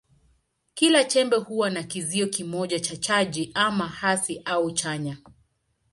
[0.73, 5.17] Kila chembe huwa na kizio kimoja cha chaji, ama hasi au chanya.